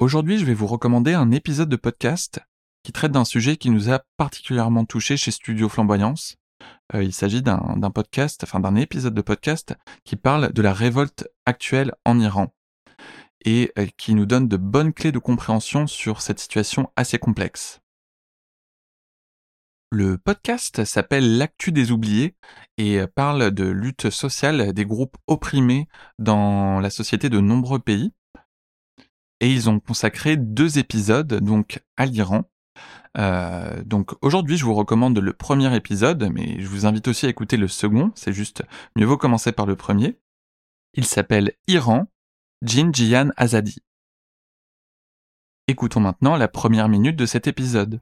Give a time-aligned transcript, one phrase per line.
[0.00, 2.40] Aujourd'hui, je vais vous recommander un épisode de podcast
[2.82, 6.38] qui traite d'un sujet qui nous a particulièrement touché chez Studio Flamboyance.
[6.94, 9.74] Euh, il s'agit d'un podcast, enfin d'un épisode de podcast
[10.04, 12.50] qui parle de la révolte actuelle en Iran
[13.44, 17.82] et euh, qui nous donne de bonnes clés de compréhension sur cette situation assez complexe.
[19.90, 22.36] Le podcast s'appelle L'actu des oubliés
[22.78, 28.14] et parle de lutte sociale des groupes opprimés dans la société de nombreux pays
[29.40, 32.44] et ils ont consacré deux épisodes donc à l'Iran.
[33.18, 37.28] Euh, donc aujourd'hui je vous recommande le premier épisode, mais je vous invite aussi à
[37.28, 38.62] écouter le second, c'est juste
[38.96, 40.16] mieux vaut commencer par le premier.
[40.94, 42.06] Il s'appelle Iran,
[42.62, 43.78] Jin Jian Azadi.
[45.68, 48.00] Écoutons maintenant la première minute de cet épisode.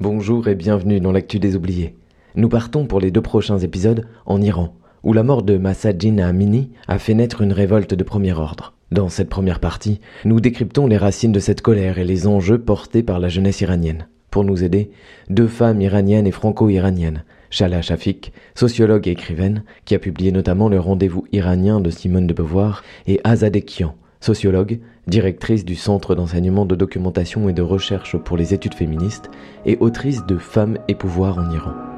[0.00, 1.96] Bonjour et bienvenue dans l'actu des oubliés.
[2.34, 6.72] Nous partons pour les deux prochains épisodes en Iran, où la mort de Massa Amini
[6.88, 8.73] a fait naître une révolte de premier ordre.
[8.94, 13.02] Dans cette première partie, nous décryptons les racines de cette colère et les enjeux portés
[13.02, 14.06] par la jeunesse iranienne.
[14.30, 14.92] Pour nous aider,
[15.28, 20.78] deux femmes iraniennes et franco-iraniennes, Shala Shafik, sociologue et écrivaine, qui a publié notamment Le
[20.78, 24.78] rendez-vous iranien de Simone de Beauvoir, et Azadeh Kian, sociologue,
[25.08, 29.28] directrice du Centre d'enseignement de documentation et de recherche pour les études féministes
[29.66, 31.93] et autrice de Femmes et pouvoir en Iran.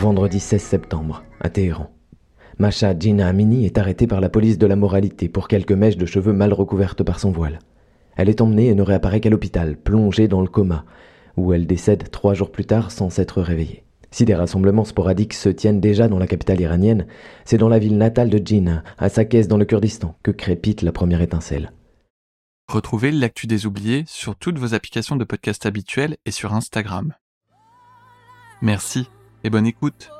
[0.00, 1.90] Vendredi 16 septembre, à Téhéran.
[2.58, 6.06] Masha Jina Amini est arrêtée par la police de la moralité pour quelques mèches de
[6.06, 7.58] cheveux mal recouvertes par son voile.
[8.16, 10.86] Elle est emmenée et ne réapparaît qu'à l'hôpital, plongée dans le coma,
[11.36, 13.84] où elle décède trois jours plus tard sans s'être réveillée.
[14.10, 17.06] Si des rassemblements sporadiques se tiennent déjà dans la capitale iranienne,
[17.44, 20.92] c'est dans la ville natale de Jina, à Sakez dans le Kurdistan, que crépite la
[20.92, 21.72] première étincelle.
[22.68, 27.12] Retrouvez l'actu des oubliés sur toutes vos applications de podcast habituelles et sur Instagram.
[28.62, 29.06] Merci
[29.44, 30.10] et bonne écoute.